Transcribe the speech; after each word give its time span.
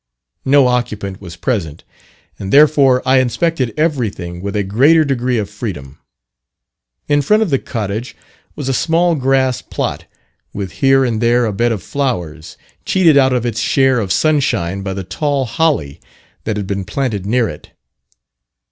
No 0.45 0.65
occupant 0.65 1.21
was 1.21 1.35
present, 1.35 1.83
and 2.39 2.51
therefore 2.51 3.03
I 3.05 3.19
inspected 3.19 3.71
everything 3.77 4.41
with 4.41 4.55
a 4.55 4.63
greater 4.63 5.05
degree 5.05 5.37
of 5.37 5.47
freedom. 5.47 5.99
In 7.07 7.21
front 7.21 7.43
of 7.43 7.51
the 7.51 7.59
cottage 7.59 8.15
was 8.55 8.67
a 8.67 8.73
small 8.73 9.13
grass 9.13 9.61
plot, 9.61 10.05
with 10.53 10.71
here 10.71 11.05
and 11.05 11.21
there 11.21 11.45
a 11.45 11.53
bed 11.53 11.71
of 11.71 11.83
flowers, 11.83 12.57
cheated 12.83 13.15
out 13.15 13.31
of 13.31 13.45
its 13.45 13.59
share 13.59 13.99
of 13.99 14.11
sunshine 14.11 14.81
by 14.81 14.95
the 14.95 15.03
tall 15.03 15.45
holly 15.45 16.01
that 16.45 16.57
had 16.57 16.65
been 16.65 16.83
planted 16.83 17.27
near 17.27 17.47
it. 17.47 17.69